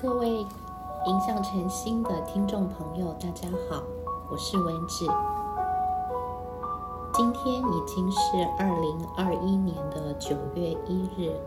[0.00, 0.46] 各位
[1.04, 3.82] 影响诚心的听众朋友，大家好，
[4.30, 5.04] 我是文芷。
[7.12, 8.18] 今天已经是
[8.58, 11.38] 二零二一年的九月一日，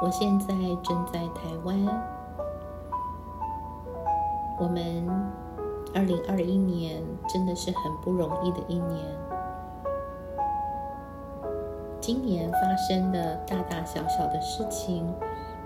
[0.00, 1.78] 我现在正在台湾。
[4.58, 5.06] 我们
[5.94, 9.04] 二零二一年真的是很不容易的一年，
[12.00, 15.14] 今年发生的大大小小的事情。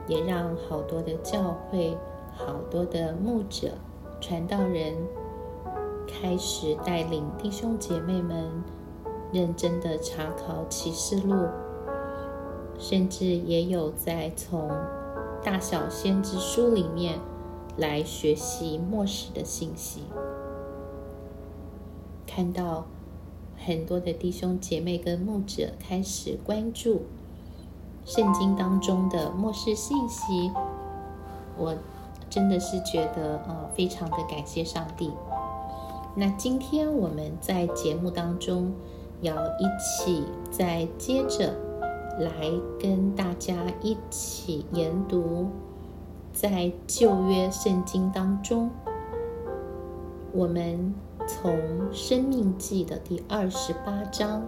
[0.06, 1.96] 也让好多的教会、
[2.32, 3.72] 好多的牧者、
[4.20, 4.95] 传道人
[6.06, 8.48] 开始带领弟兄姐妹们
[9.32, 11.46] 认真的查考启示录，
[12.78, 14.68] 甚至也有在从
[15.44, 17.19] 大小先知书里面
[17.77, 20.02] 来学习末世的信息，
[22.27, 22.86] 看到
[23.56, 27.02] 很多的弟兄姐妹跟牧者开始关注。
[28.04, 30.50] 圣经当中的末世信息，
[31.56, 31.75] 我
[32.28, 35.12] 真的是觉得呃，非常的感谢上帝。
[36.16, 38.72] 那今天我们在节目当中
[39.20, 41.55] 要一起再接着
[42.19, 45.48] 来跟大家一起研读，
[46.32, 48.70] 在旧约圣经当中，
[50.32, 50.92] 我们
[51.28, 54.42] 从生命记的第二十八章、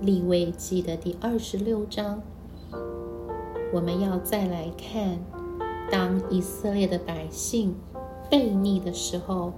[0.00, 2.22] 立位记的第二十六章。
[3.72, 5.18] 我们要再来看，
[5.90, 7.74] 当以色列的百姓
[8.30, 9.54] 悖逆的时候，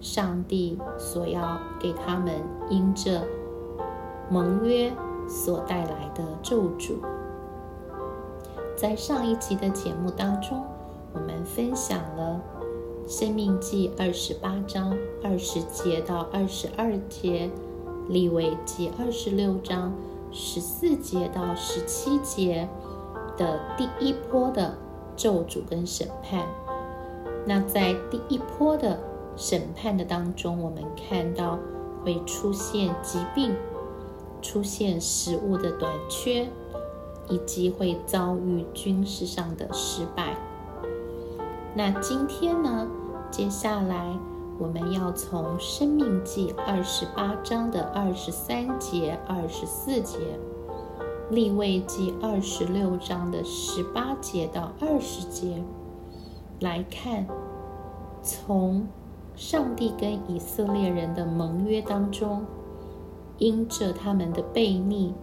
[0.00, 2.34] 上帝所要给他们
[2.68, 3.24] 因着
[4.28, 4.92] 盟约
[5.28, 6.94] 所带来的咒诅。
[8.76, 10.64] 在上一集的节目当中，
[11.14, 12.40] 我们分享了
[13.08, 17.48] 《生命记》二十八章二十节到二十二节，
[18.12, 19.92] 《利未记》二十六章
[20.32, 22.68] 十四节到十七节。
[23.36, 24.76] 的第一波的
[25.16, 26.46] 咒诅跟审判，
[27.46, 28.98] 那在第一波的
[29.36, 31.58] 审判的当中，我们看到
[32.04, 33.54] 会出现疾病，
[34.40, 36.48] 出现食物的短缺，
[37.28, 40.36] 以及会遭遇军事上的失败。
[41.74, 42.86] 那今天呢，
[43.30, 44.18] 接下来
[44.58, 50.18] 我们要从《生命记》二十八章的二十三节、二十四节。
[51.32, 55.64] 立位记二十六章的十八节到二十节
[56.60, 57.26] 来看，
[58.22, 58.86] 从
[59.34, 62.44] 上帝跟以色列人的盟约当中，
[63.38, 65.14] 因着他们的悖逆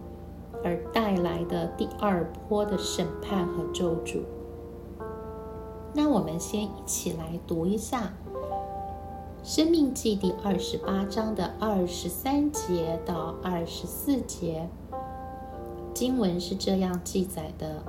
[0.64, 4.22] 而带来的第二波的审判和咒诅。
[5.94, 8.12] 那我们先一起来读一下
[9.44, 14.68] 《生命记》第二十八章的二十三节到二十四节。
[16.00, 17.82] 经文是这样记载的：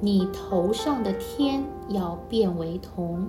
[0.00, 3.26] 你头上的天要变为铜，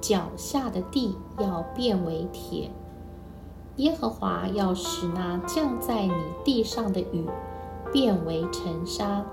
[0.00, 2.70] 脚下的地要变为铁。
[3.78, 6.14] 耶和华要使那降在你
[6.44, 7.28] 地上的雨
[7.92, 9.26] 变为尘沙，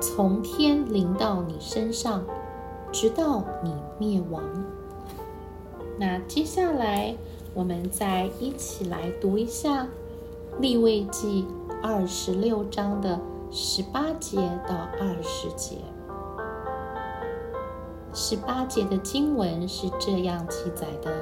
[0.00, 2.24] 从天淋到你身上，
[2.90, 4.42] 直到你灭亡。
[5.96, 7.14] 那接下来，
[7.54, 9.86] 我们再一起来读一下
[10.58, 11.46] 立位记。
[11.86, 15.76] 二十六章的十八节到二十节，
[18.10, 21.12] 十八节的经文是这样记载的：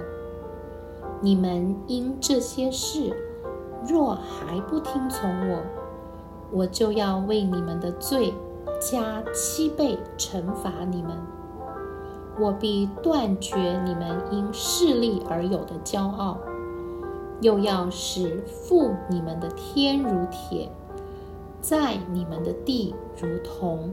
[1.21, 3.13] 你们因这些事，
[3.89, 5.63] 若还不听从我，
[6.53, 8.33] 我就要为你们的罪
[8.81, 11.11] 加七倍惩罚你们。
[12.39, 16.39] 我必断绝你们因势力而有的骄傲。
[17.43, 20.71] 又要使覆你们的天如铁，
[21.61, 23.93] 在你们的地如铜。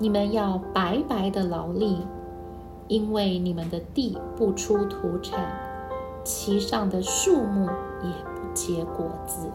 [0.00, 2.06] 你们要白白的劳力，
[2.88, 5.40] 因为你们的地不出土产，
[6.24, 7.66] 其上的树木
[8.02, 9.48] 也不结果子。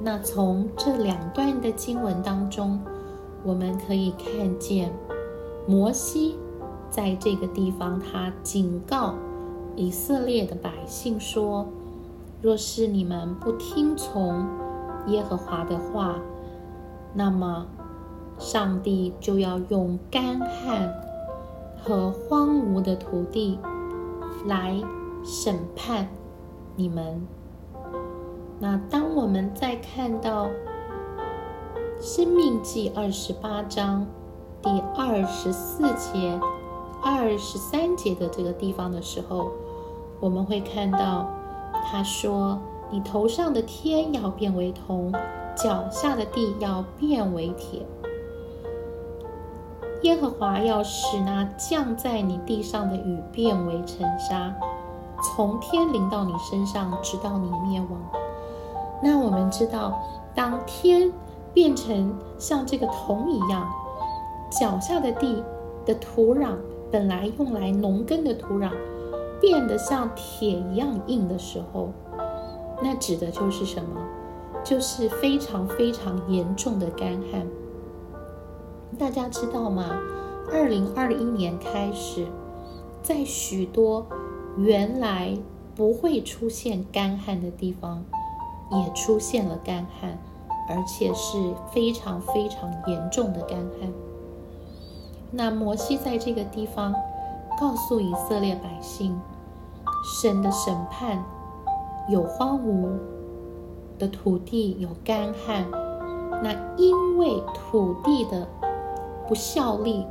[0.00, 2.80] 那从这两段的经文当中，
[3.42, 4.92] 我们可以看见
[5.66, 6.36] 摩西
[6.90, 9.14] 在这个地方，他警告。
[9.76, 11.66] 以色列的百姓说
[12.40, 14.46] ：“若是你们不听从
[15.06, 16.16] 耶和华的话，
[17.12, 17.66] 那么
[18.38, 20.92] 上帝就要用干旱
[21.82, 23.58] 和荒芜的土地
[24.46, 24.80] 来
[25.24, 26.08] 审判
[26.76, 27.26] 你们。”
[28.60, 30.46] 那当我们在看到
[32.00, 34.06] 《生命记》二十八章
[34.62, 36.40] 第二十四节、
[37.02, 39.50] 二十三节的这个地方的时候，
[40.20, 41.28] 我们会看到，
[41.86, 42.58] 他说
[42.90, 45.12] ：“你头上的天要变为铜，
[45.54, 47.86] 脚下的地要变为铁。”
[50.02, 54.54] 耶和华要使那降在你地上的雨变为尘沙，
[55.22, 58.00] 从天淋到你身上，直到你灭亡。
[59.02, 59.98] 那我们知道，
[60.34, 61.10] 当天
[61.52, 63.66] 变成像这个铜一样，
[64.50, 65.42] 脚下的地
[65.86, 66.54] 的土壤
[66.90, 68.70] 本来用来农耕的土壤，
[69.44, 71.92] 变得像铁一样硬的时候，
[72.82, 74.00] 那指的就是什么？
[74.64, 77.46] 就是非常非常严重的干旱。
[78.98, 80.00] 大家知道吗？
[80.50, 82.26] 二零二一年开始，
[83.02, 84.06] 在许多
[84.56, 85.36] 原来
[85.76, 88.02] 不会出现干旱的地方，
[88.70, 90.18] 也出现了干旱，
[90.70, 93.92] 而且是非常非常严重的干旱。
[95.30, 96.94] 那摩西在这个地方
[97.60, 99.20] 告诉以色列百姓，
[100.04, 101.24] 神的审判
[102.08, 102.90] 有荒芜
[103.98, 105.64] 的土地，有干旱。
[106.42, 108.46] 那因为土地的
[109.26, 110.06] 不效力，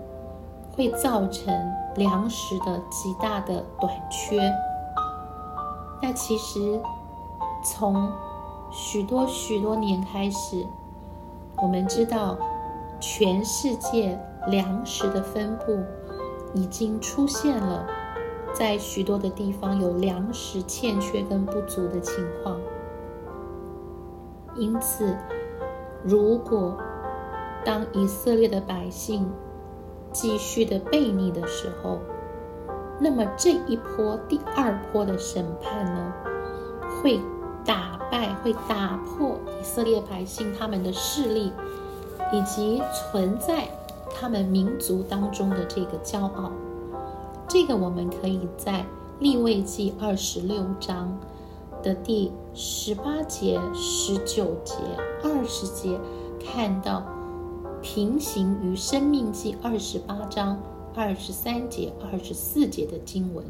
[0.76, 1.54] 会造成
[1.96, 4.52] 粮食的极大的短缺。
[6.02, 6.82] 那其实
[7.64, 8.12] 从
[8.72, 10.66] 许多许多年开始，
[11.62, 12.36] 我们知道
[13.00, 15.78] 全世界粮食的分布
[16.56, 17.86] 已经出现了，
[18.54, 22.58] 在许多的地方有粮食欠缺跟不足的情况。
[24.56, 25.18] 因此，
[26.04, 26.78] 如果
[27.66, 29.28] 当以色列的百姓
[30.12, 31.98] 继续的背逆的时候，
[33.00, 36.14] 那么这一波第二波的审判呢，
[37.02, 37.20] 会
[37.66, 41.52] 打败、会打破以色列百姓他们的势力，
[42.32, 43.68] 以及存在
[44.14, 46.52] 他们民族当中的这个骄傲。
[47.54, 48.84] 这个我们可以在
[49.20, 51.16] 立位记二十六章
[51.84, 54.74] 的第十八节、十九节、
[55.24, 56.00] 二十节
[56.44, 57.04] 看到。
[57.84, 60.58] 平行于《生命记》二十八章
[60.96, 63.44] 二十三节、二十四节的经文，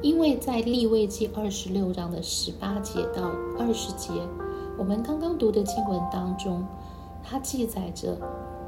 [0.00, 4.10] 因为在《立位记》二十六章的十八节到二十节，
[4.78, 6.66] 我们刚刚读的经文当中，
[7.22, 8.18] 它记载着：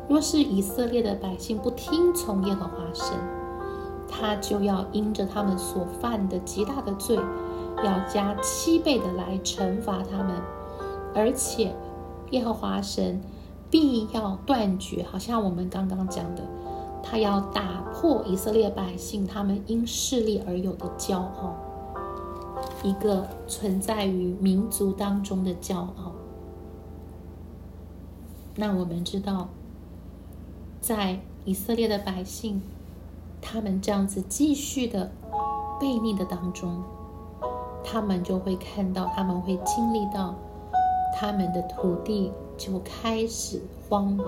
[0.06, 3.16] 若是以色列的百姓不听从耶和华神，
[4.10, 7.16] 他就要因着他们所犯的极大的罪，
[7.84, 10.34] 要加七倍的来惩罚他们，
[11.14, 11.74] 而且
[12.30, 13.20] 耶和华神。
[13.72, 16.42] 必要断绝，好像我们刚刚讲的，
[17.04, 21.54] 他要打破以色列百姓他们因势力而有的骄傲，
[22.82, 26.10] 一个存在于民族当中的骄傲。
[28.56, 29.48] 那我们知道，
[30.80, 32.60] 在以色列的百姓，
[33.40, 35.10] 他们这样子继续的
[35.80, 36.82] 悖逆的当中，
[37.82, 40.34] 他们就会看到，他们会经历到
[41.18, 42.32] 他们的土地。
[42.60, 44.22] 就开始荒芜，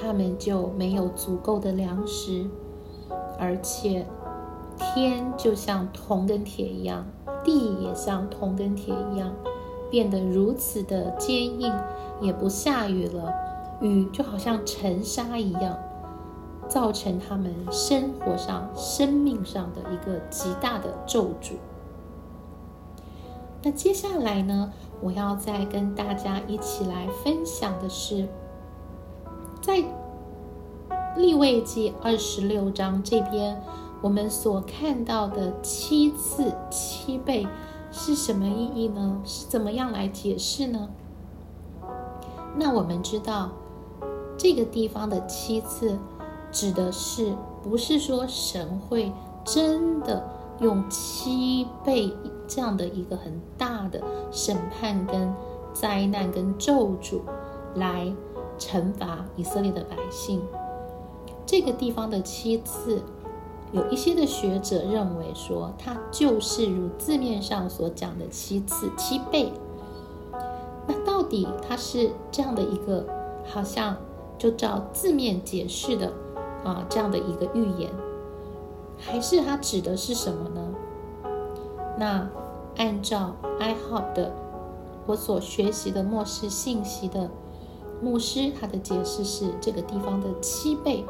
[0.00, 2.46] 他们就没有足够的粮食，
[3.38, 4.06] 而且
[4.78, 7.04] 天就像铜跟铁一样，
[7.44, 9.30] 地也像铜跟铁一样，
[9.90, 11.70] 变得如此的坚硬，
[12.22, 13.30] 也不下雨了，
[13.82, 15.78] 雨就好像尘沙一样，
[16.70, 21.54] 造成他们生活上、生命上的一个极大的咒诅。
[23.62, 24.72] 那接下来呢？
[25.02, 28.28] 我要再跟大家一起来分享的是，
[29.62, 29.82] 在
[31.16, 33.60] 立位记二十六章这边，
[34.02, 37.46] 我们所看到的七次七倍
[37.90, 39.20] 是什么意义呢？
[39.24, 40.90] 是怎么样来解释呢？
[42.56, 43.50] 那我们知道，
[44.36, 45.98] 这个地方的七次
[46.52, 49.12] 指的是不是说神会
[49.44, 50.22] 真的？
[50.60, 52.12] 用七倍
[52.46, 53.98] 这样的一个很大的
[54.30, 55.32] 审判、跟
[55.72, 57.20] 灾难、跟咒诅
[57.76, 58.12] 来
[58.58, 60.42] 惩罚以色列的百姓。
[61.46, 63.00] 这个地方的七次，
[63.72, 69.50] 有一些的学者认为说，它就是如字面上所讲的七次、七倍。
[70.86, 73.06] 那到底它是这样的一个，
[73.46, 73.96] 好像
[74.36, 76.12] 就照字面解释的
[76.64, 77.90] 啊这样的一个预言？
[78.98, 80.60] 还是它指的是什么呢？
[81.98, 82.28] 那
[82.76, 84.32] 按照 i hope 的
[85.06, 87.30] 我所学习的末世信息的
[88.02, 91.04] 牧师，他的解释是：这个地方的七倍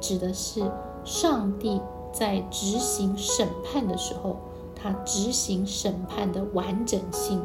[0.00, 0.62] 指的是
[1.04, 1.80] 上帝
[2.12, 4.36] 在执行审判的时候，
[4.74, 7.40] 他执行审判的完整性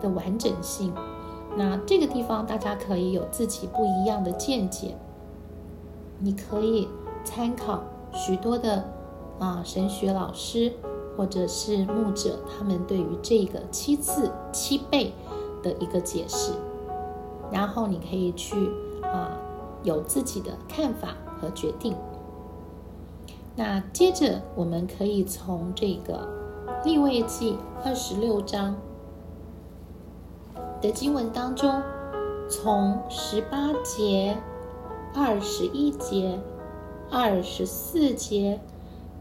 [0.00, 0.92] 的完整性。
[1.56, 4.96] 那这个地方大家可以有自己不一样的见解，
[6.22, 6.88] 你可以
[7.24, 8.84] 参考许多的。
[9.38, 10.72] 啊，神学老师
[11.16, 15.12] 或者是牧者，他们对于这个七次七倍
[15.64, 16.52] 的一个解释，
[17.50, 18.70] 然后你可以去
[19.02, 19.36] 啊
[19.82, 21.96] 有自己的看法和决定。
[23.56, 26.28] 那接着我们可以从这个
[26.84, 28.76] 立位记二十六章
[30.80, 31.82] 的经文当中，
[32.48, 34.36] 从十八节、
[35.14, 36.38] 二十一节、
[37.10, 38.58] 二十四节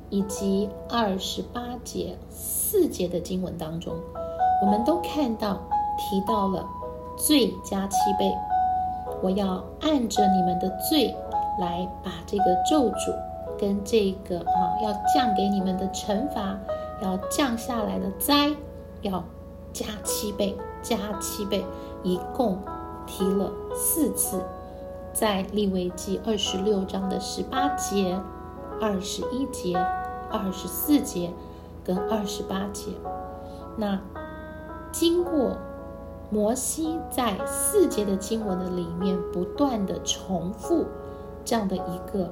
[0.10, 3.94] 以及二十八节四节的经文当中，
[4.62, 5.60] 我们都看到
[5.98, 6.66] 提到了
[7.18, 8.34] 罪加七倍。
[9.22, 11.14] 我要按着你们的罪
[11.60, 13.14] 来把这个咒诅
[13.60, 16.58] 跟这个啊要降给你们的惩罚，
[17.04, 18.56] 要降下来的灾，
[19.02, 19.24] 要
[19.74, 21.64] 加七倍，加七倍，
[22.02, 22.58] 一共
[23.06, 24.42] 提了四次，
[25.14, 28.20] 在利未记二十六章的十八节、
[28.80, 29.76] 二十一节、
[30.30, 31.32] 二十四节
[31.84, 32.92] 跟二十八节，
[33.78, 34.00] 那
[34.92, 35.58] 经过。
[36.34, 40.86] 摩西在四节的经文的里面不断的重复
[41.44, 42.32] 这样的一个，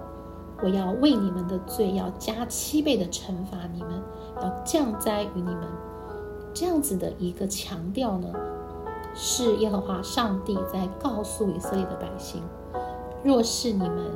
[0.64, 4.02] 我要为你们的罪要加七倍的惩罚，你们
[4.42, 5.68] 要降灾于你们，
[6.54, 8.30] 这样子的一个强调呢，
[9.14, 12.42] 是耶和华上帝在告诉以色列的百姓：
[13.24, 14.12] 若是你们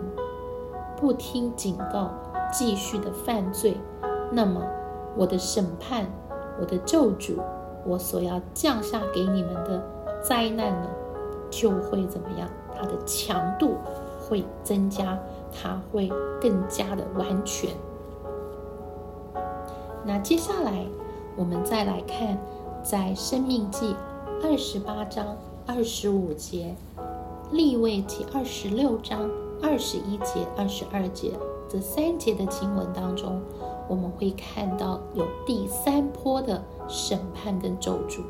[0.95, 2.12] 不听警告，
[2.51, 3.77] 继续的犯罪，
[4.31, 4.62] 那么
[5.17, 6.05] 我的审判，
[6.60, 7.38] 我的咒诅。
[7.86, 9.83] 我所要降下给你们的
[10.22, 10.88] 灾难呢，
[11.51, 12.50] 就会怎么样？
[12.74, 13.75] 它的强度
[14.25, 15.19] 会增加，
[15.51, 16.10] 它会
[16.41, 17.69] 更加的完全。
[20.05, 20.86] 那接下来
[21.36, 22.38] 我们再来看，
[22.81, 23.93] 在《生命记》
[24.41, 25.36] 二十八章
[25.67, 26.74] 二十五节，
[27.53, 29.29] 《立位记》二十六章
[29.62, 31.33] 二十一节、二十二节
[31.69, 33.39] 这三节的经文当中。
[33.88, 38.22] 我们会看到有第三波的审判跟咒诅。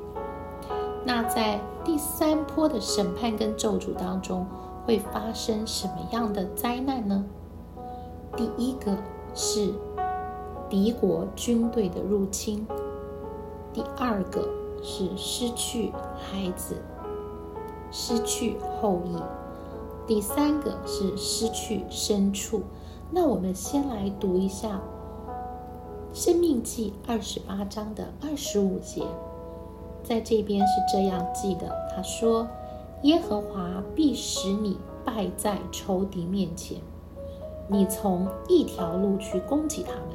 [1.05, 4.45] 那在第三波的审判跟咒诅当中，
[4.85, 7.23] 会发生什么样的灾难呢？
[8.35, 8.97] 第一个
[9.33, 9.71] 是
[10.67, 12.65] 敌国军队的入侵；
[13.71, 14.49] 第二个
[14.81, 16.75] 是失去孩子、
[17.93, 19.15] 失去后裔；
[20.07, 22.63] 第三个是失去牲畜。
[23.11, 24.81] 那我们先来读一下。
[26.11, 29.03] 生命记二十八章的二十五节，
[30.03, 32.47] 在这边是这样记的：他说，
[33.03, 36.79] 耶和华必使你败在仇敌面前，
[37.67, 40.09] 你从一条路去攻击他们，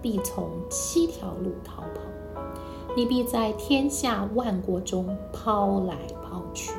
[0.00, 2.42] 必从七条路逃跑，
[2.96, 6.72] 你必在天下万国中抛来抛去。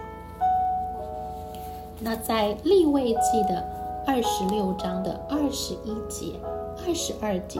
[2.05, 3.67] 那在立位记的
[4.05, 6.39] 二十六章的二十一节、
[6.85, 7.59] 二十二节。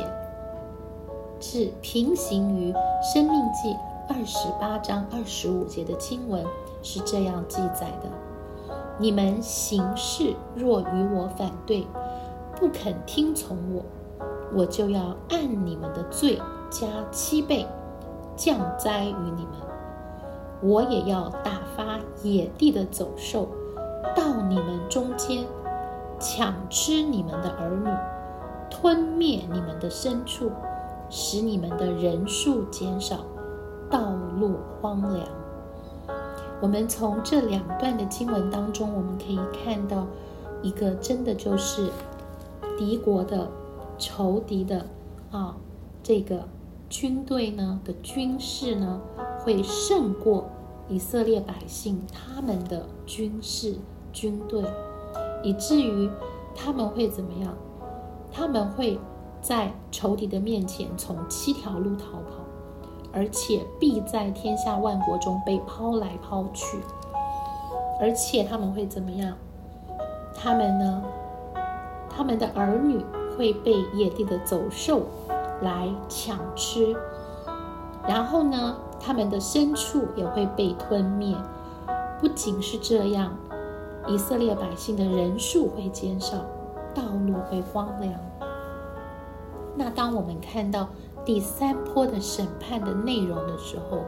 [1.40, 2.72] 是平行于
[3.02, 3.70] 《生命记》
[4.08, 6.46] 二十八章二十五节的经文，
[6.84, 8.10] 是这样记载的：
[9.00, 11.88] 你们行事若与我反对，
[12.56, 13.84] 不肯听从我，
[14.54, 17.66] 我就要按你们的罪加七倍，
[18.36, 19.56] 降灾于你们；
[20.62, 23.48] 我也要打发野地的走兽
[24.16, 25.46] 到你们中间，
[26.20, 27.90] 抢吃你们的儿女，
[28.70, 30.52] 吞灭你们的牲畜。
[31.08, 33.18] 使你们的人数减少，
[33.92, 35.24] 道路荒凉。
[36.60, 40.08] 我们从这两段的经文当中，我们可以看到
[40.64, 41.92] 一个真的就是
[42.76, 43.48] 敌国的
[44.00, 44.88] 仇敌的
[45.30, 45.56] 啊，
[46.02, 46.48] 这个
[46.90, 49.00] 军队呢的军事呢
[49.40, 50.46] 会胜过
[50.90, 53.76] 以色列百姓他们的军事
[54.16, 54.64] 军队，
[55.44, 56.10] 以至于
[56.56, 57.54] 他们会怎么样？
[58.32, 58.98] 他们会。
[59.42, 62.44] 在仇敌的面前，从七条路逃跑，
[63.14, 66.80] 而且必在天下万国中被抛来抛去。
[68.02, 69.38] 而且他们会怎么样？
[70.36, 71.04] 他们呢？
[72.10, 73.06] 他们的儿女
[73.38, 75.04] 会被野地的走兽
[75.62, 76.96] 来抢吃，
[78.08, 81.38] 然后呢，他们的牲畜也会被吞灭。
[82.20, 83.38] 不仅是这样，
[84.08, 86.38] 以色列百姓的人数会减少，
[86.94, 88.14] 道路会荒凉。
[89.76, 90.88] 那当我们看到
[91.26, 94.00] 第三波的审判的内容的时候，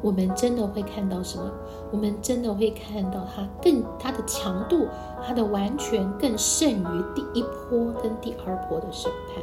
[0.00, 1.50] 我们真的会看到什么？
[1.90, 4.86] 我们真的会看到它更它的强度，
[5.26, 9.42] 它的完全更胜于第一波跟第二波的审判。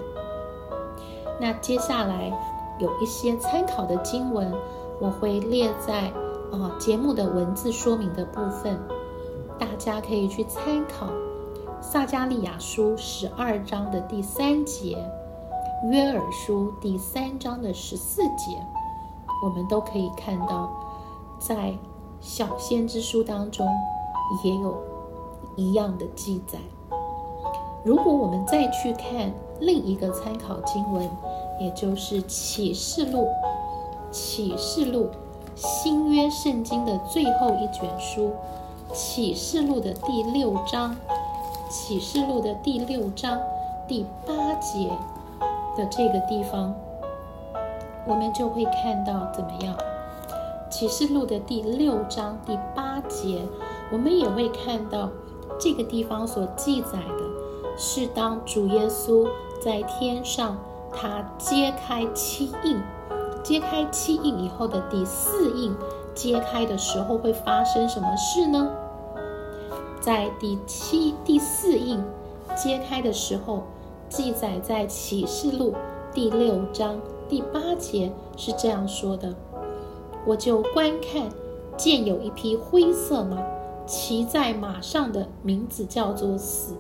[1.40, 2.32] 那接下来
[2.80, 4.54] 有一些参考的经文，
[5.00, 6.12] 我会列在
[6.52, 8.80] 啊节目的文字说明的部分，
[9.62, 11.08] 大家可以去参考
[11.80, 14.98] 撒加利亚书十二章的第三节。
[15.84, 18.58] 约珥书第三章的十四节，
[19.44, 20.68] 我们都可以看到，
[21.40, 21.78] 在
[22.20, 23.68] 小先知书当中
[24.44, 24.76] 也有
[25.56, 26.58] 一样的记载。
[27.84, 31.08] 如果我们再去看另一个参考经文，
[31.60, 33.28] 也就是启示录，
[34.10, 35.08] 启示录
[35.54, 38.32] 新约圣经的最后一卷书，
[38.94, 40.96] 启示录的第六章，
[41.70, 43.40] 启示录的第六章
[43.88, 44.90] 第八节
[45.78, 46.76] 的这个地方，
[48.06, 49.74] 我们就会看到怎么样？
[50.70, 53.42] 启示录的第六章第八节，
[53.94, 55.10] 我们也会看到
[55.58, 57.78] 这个地方所记载的。
[57.78, 59.26] 是当主耶稣
[59.64, 60.58] 在天上，
[60.92, 62.78] 他揭开七印，
[63.42, 65.74] 揭开七印以后的第四印
[66.14, 68.70] 揭开的时候，会发生什么事呢？
[70.02, 72.04] 在第七、第四印
[72.56, 73.62] 揭开的时候，
[74.10, 75.76] 记载在启示录
[76.12, 79.36] 第六章第八节是这样说的
[80.26, 81.30] ：“我就观看，
[81.78, 83.38] 见有一匹灰色马，
[83.86, 86.74] 骑在马上的名字叫做死。”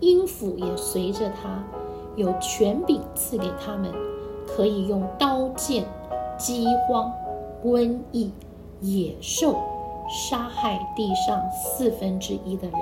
[0.00, 1.64] 音符也随着他，
[2.16, 3.88] 有权柄赐给他们，
[4.48, 5.84] 可以用刀剑、
[6.36, 7.12] 饥荒、
[7.64, 8.32] 瘟疫、
[8.80, 9.54] 野兽
[10.08, 12.78] 杀害地上四分之一的人。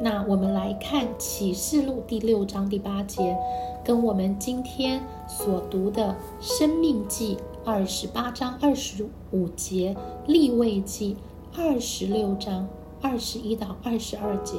[0.00, 3.36] 那我们来看启示录第六章第八节，
[3.84, 9.96] 跟我们今天所读的生命记二十八章二十五节、
[10.26, 11.16] 立位记
[11.56, 12.68] 二十六章
[13.00, 14.58] 二十一到二十二节。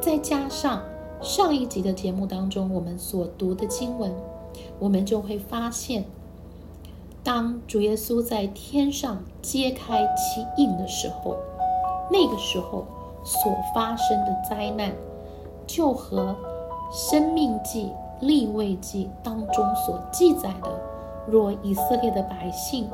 [0.00, 0.82] 再加上
[1.20, 4.12] 上一集的节目当中我们所读的经文，
[4.80, 6.04] 我们就会发现，
[7.24, 11.36] 当主耶稣在天上揭开其印的时候，
[12.10, 12.84] 那个时候
[13.24, 14.92] 所发生的灾难，
[15.66, 16.34] 就和
[16.90, 20.80] 生命记、立位记当中所记载的，
[21.26, 22.88] 若以色列的百姓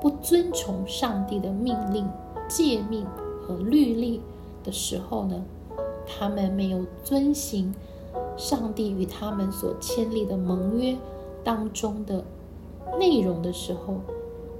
[0.00, 2.08] 不遵从上帝的命令、
[2.48, 3.06] 诫命
[3.46, 4.20] 和律例
[4.64, 5.42] 的时候呢？
[6.06, 7.72] 他们没有遵行
[8.36, 10.96] 上帝与他们所签立的盟约
[11.44, 12.24] 当中的
[12.98, 13.94] 内容的时候，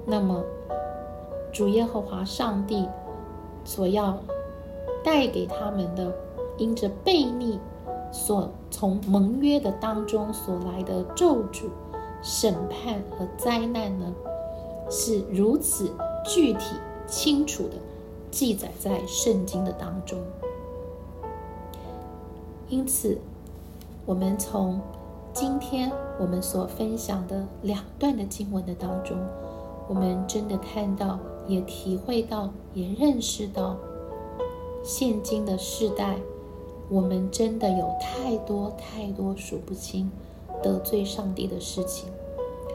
[0.05, 0.43] 那么
[1.51, 2.87] 主耶和华上帝
[3.63, 4.17] 所要
[5.03, 6.13] 带给他们的，
[6.57, 7.59] 因着悖逆
[8.11, 11.69] 所从盟约的当中所来的咒诅、
[12.21, 14.13] 审判和灾难呢，
[14.89, 15.91] 是如此
[16.25, 16.75] 具体
[17.07, 17.75] 清楚的
[18.29, 20.19] 记载在圣经的当中。
[22.69, 23.17] 因此，
[24.05, 24.79] 我们从
[25.33, 25.89] 今天
[26.19, 29.17] 我们所分享的两段的经文的当中，
[29.87, 31.17] 我们真的看到，
[31.47, 33.77] 也体会到，也认识到，
[34.83, 36.17] 现今的世代，
[36.89, 40.11] 我们真的有太多太多数不清
[40.61, 42.09] 得罪上帝的事情。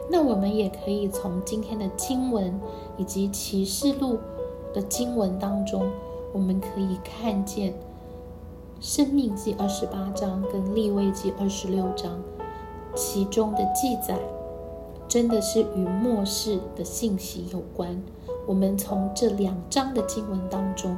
[0.09, 2.59] 那我们也可以从今天的经文
[2.97, 4.17] 以及启示录
[4.73, 5.87] 的经文当中，
[6.33, 7.73] 我们可以看见。
[8.79, 12.19] 生命记二十八章跟立位记二十六章，
[12.97, 14.17] 其中的记载
[15.07, 18.01] 真的是与末世的信息有关。
[18.47, 20.97] 我们从这两章的经文当中，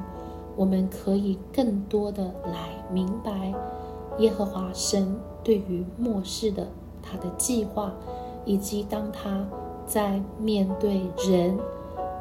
[0.56, 3.54] 我们可以更多的来明白
[4.18, 6.66] 耶和华神对于末世的
[7.04, 7.94] 他的计划，
[8.46, 9.46] 以及当他
[9.86, 11.58] 在面对人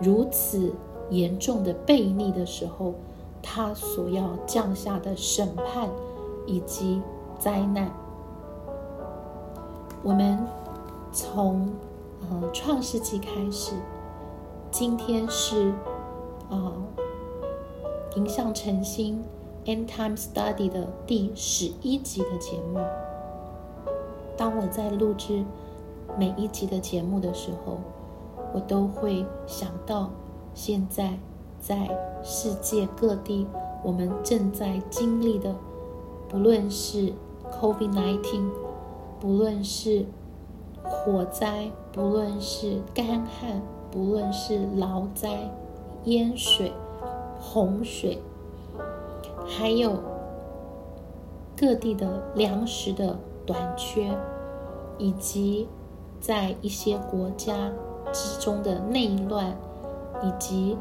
[0.02, 0.72] 如此
[1.10, 2.92] 严重的悖逆的时候。
[3.40, 5.88] 他所要降下的审判
[6.44, 7.00] 以及
[7.38, 7.90] 灾难，
[10.02, 10.38] 我们
[11.12, 11.68] 从
[12.20, 13.72] 呃创世纪开始，
[14.70, 15.72] 今天是
[16.50, 16.72] 啊
[18.14, 19.22] 迎向晨星
[19.64, 22.78] End Time Study 的第十一集的节目。
[24.36, 25.44] 当我在录制
[26.16, 27.78] 每一集的节目的时候，
[28.54, 30.10] 我都会想到
[30.54, 31.18] 现在。
[31.60, 31.90] 在
[32.22, 33.44] 世界各地，
[33.82, 35.56] 我们正在经历的，
[36.28, 37.12] 不论是
[37.50, 38.22] COVID-19，
[39.20, 40.04] 不论是
[40.82, 45.50] 火灾，不论是干旱，不论是涝灾、
[46.04, 46.72] 淹水、
[47.40, 48.20] 洪水，
[49.46, 49.96] 还有
[51.56, 54.16] 各地的粮食的短缺，
[54.98, 55.68] 以及
[56.20, 57.70] 在一些国家
[58.12, 59.56] 之中的内乱，
[60.22, 60.76] 以及。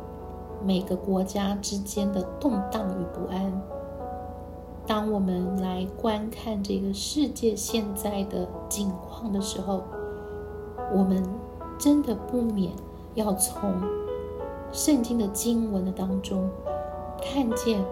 [0.66, 3.62] 每个国家之间的动荡与不安。
[4.88, 9.84] 当我们来观看这个世界现在的景况的时候，
[10.96, 11.22] 我们
[11.78, 12.72] 真的不免
[13.14, 13.74] 要从
[14.72, 16.50] 圣经的经文的当中
[17.22, 17.84] 看见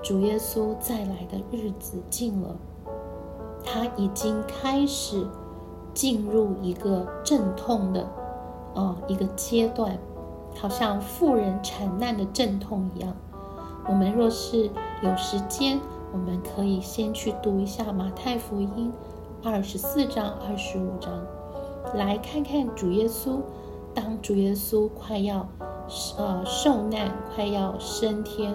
[0.00, 2.54] 主耶稣再来的日子近了，
[3.64, 5.26] 他已经开始
[5.92, 8.08] 进入一个阵痛的
[8.76, 9.98] 啊一个阶段。
[10.56, 13.12] 好像妇人产难的阵痛一样，
[13.88, 14.70] 我们若是
[15.02, 15.80] 有时间，
[16.14, 18.92] 我们可以先去读一下马太福音
[19.42, 21.12] 二十四章、二十五章，
[21.92, 23.40] 来看看主耶稣。
[23.92, 25.44] 当主耶稣快要
[26.16, 28.54] 呃受难、快要升天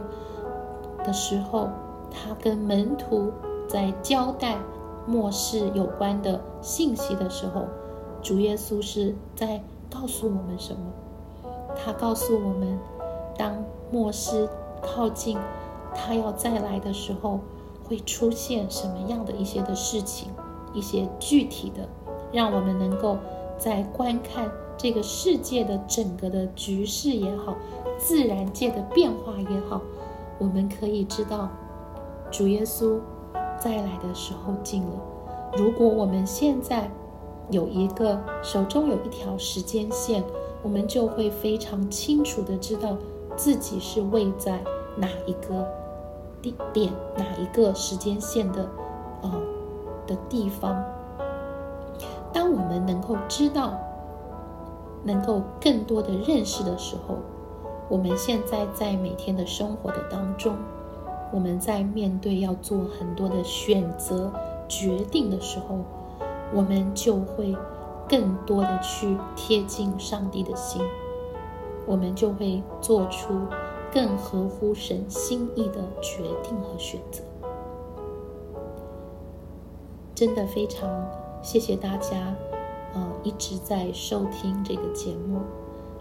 [1.04, 1.68] 的时候，
[2.10, 3.30] 他跟门徒
[3.68, 4.58] 在交代
[5.06, 7.66] 末世有关的信息的时候，
[8.22, 10.80] 主耶稣是在告诉我们什么？
[11.76, 12.80] 他告诉我们，
[13.38, 13.54] 当
[13.92, 14.48] 末世
[14.82, 15.38] 靠近，
[16.02, 17.40] 他要再来的时候，
[17.88, 20.30] 会出现什么样的一些的事情，
[20.74, 21.88] 一些具体的，
[22.32, 23.18] 让我们能够
[23.58, 27.56] 在观看这个世界的整个的局势也好，
[27.98, 29.82] 自然界的变化也好，
[30.40, 31.50] 我们可以知道，
[32.32, 32.98] 主耶稣
[33.60, 35.02] 再来的时候近了。
[35.58, 36.90] 如果我们现在
[37.52, 40.24] 有一个手中有一条时间线，
[40.64, 42.98] 我们就会非常清楚的知道
[43.36, 44.60] 自己是位在。
[44.98, 45.66] 哪一个
[46.42, 48.68] 地点，哪一个时间线的，
[49.22, 49.32] 呃
[50.08, 50.84] 的地方？
[52.32, 53.74] 当我们能够知道，
[55.04, 57.18] 能够更多的认识的时候，
[57.88, 60.56] 我们现在在每天的生活的当中，
[61.32, 64.32] 我们在面对要做很多的选择、
[64.68, 65.80] 决定的时候，
[66.54, 67.56] 我们就会
[68.08, 70.82] 更多的去贴近上帝的心，
[71.86, 73.34] 我们就会做出。
[73.92, 77.24] 更合乎神心意的决定和选择，
[80.14, 80.88] 真的非常
[81.42, 82.36] 谢谢大家，
[82.94, 85.40] 呃，一直在收听这个节目，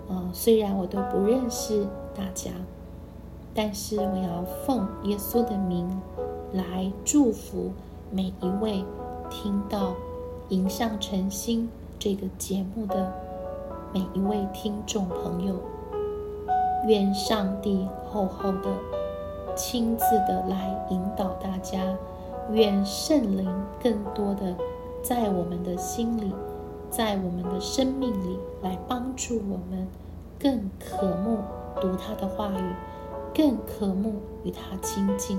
[0.09, 2.51] 呃，虽然我都不认识大家，
[3.55, 5.89] 但是我要奉耶稣的名
[6.53, 7.71] 来祝福
[8.11, 8.85] 每一位
[9.31, 9.91] 听到
[10.51, 11.63] 《迎向晨星》
[11.99, 13.13] 这个节目的
[13.95, 15.55] 每一位听众朋友。
[16.87, 18.71] 愿上帝厚厚的、
[19.57, 21.79] 亲自的来引导大家，
[22.53, 23.51] 愿圣灵
[23.83, 24.55] 更多的
[25.03, 26.33] 在我们的心里，
[26.89, 29.87] 在我们的生命里来帮助我们，
[30.39, 31.39] 更渴慕
[31.81, 32.75] 读他的话语，
[33.35, 34.15] 更渴慕
[34.45, 35.39] 与他亲近。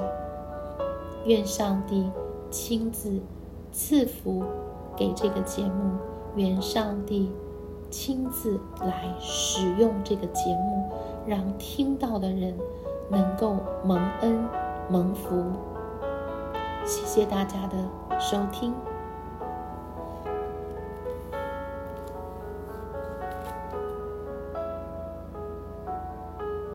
[1.25, 2.09] 愿上帝
[2.49, 3.19] 亲自
[3.71, 4.43] 赐福
[4.95, 5.97] 给这个节目，
[6.35, 7.31] 愿上帝
[7.89, 10.78] 亲自来使用这个节目。
[11.29, 12.57] 让听到的人
[13.07, 14.43] 能够蒙恩
[14.89, 15.45] 蒙福。
[16.83, 17.77] 谢谢大家的
[18.19, 18.73] 收听。